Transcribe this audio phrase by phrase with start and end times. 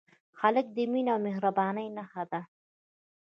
[0.41, 2.41] هلک د مینې او مهربانۍ نښه ده.